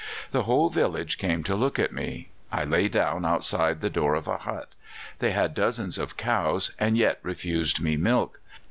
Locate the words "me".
1.93-2.29, 7.83-7.97